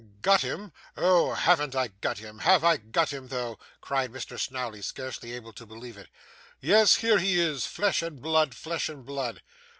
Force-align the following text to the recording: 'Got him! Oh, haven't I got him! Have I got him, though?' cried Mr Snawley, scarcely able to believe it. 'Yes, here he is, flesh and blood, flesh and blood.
'Got 0.23 0.41
him! 0.41 0.73
Oh, 0.97 1.35
haven't 1.35 1.75
I 1.75 1.89
got 1.89 2.17
him! 2.17 2.39
Have 2.39 2.63
I 2.63 2.77
got 2.77 3.13
him, 3.13 3.27
though?' 3.27 3.59
cried 3.81 4.11
Mr 4.11 4.39
Snawley, 4.39 4.81
scarcely 4.81 5.31
able 5.33 5.53
to 5.53 5.63
believe 5.67 5.95
it. 5.95 6.09
'Yes, 6.59 6.95
here 6.95 7.19
he 7.19 7.39
is, 7.39 7.67
flesh 7.67 8.01
and 8.01 8.19
blood, 8.19 8.55
flesh 8.55 8.89
and 8.89 9.05
blood. 9.05 9.43